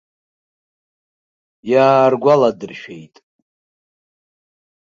[1.71, 3.15] Иааргәаладыршәеит.